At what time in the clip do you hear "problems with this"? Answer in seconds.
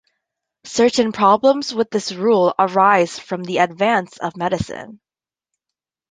1.11-2.11